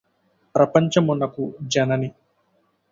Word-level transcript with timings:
ప్రపంచమునకు 0.55 1.43
జనని 1.67 2.09